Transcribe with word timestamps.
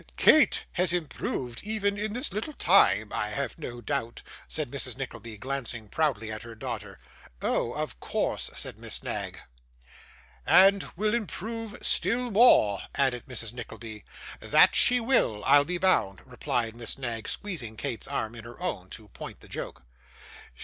'Kate 0.17 0.65
has 0.71 0.93
improved 0.93 1.61
even 1.63 1.95
in 1.95 2.13
this 2.13 2.33
little 2.33 2.53
time, 2.55 3.13
I 3.13 3.29
have 3.29 3.59
no 3.59 3.81
doubt,' 3.81 4.23
said 4.47 4.71
Mrs 4.71 4.97
Nickleby, 4.97 5.37
glancing 5.37 5.87
proudly 5.89 6.31
at 6.31 6.41
her 6.41 6.55
daughter. 6.55 6.97
'Oh! 7.39 7.73
of 7.73 7.99
course,' 7.99 8.49
said 8.55 8.79
Miss 8.79 9.03
Knag. 9.03 9.39
'And 10.43 10.89
will 10.95 11.13
improve 11.13 11.77
still 11.83 12.31
more,' 12.31 12.79
added 12.95 13.27
Mrs. 13.27 13.53
Nickleby. 13.53 14.03
'That 14.39 14.73
she 14.73 14.99
will, 14.99 15.43
I'll 15.45 15.65
be 15.65 15.77
bound,' 15.77 16.23
replied 16.25 16.75
Miss 16.75 16.97
Knag, 16.97 17.29
squeezing 17.29 17.77
Kate's 17.77 18.07
arm 18.07 18.33
in 18.33 18.43
her 18.43 18.59
own, 18.59 18.89
to 18.89 19.07
point 19.09 19.39
the 19.41 19.47
joke. 19.47 19.83